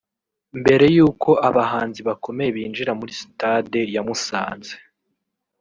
Mbere 0.59 0.85
y’uko 0.95 1.29
abahanzi 1.49 1.99
bakomeye 2.07 2.49
binjira 2.55 2.91
muri 2.99 3.13
stade 3.21 3.79
ya 3.93 4.01
Musanze 4.07 4.73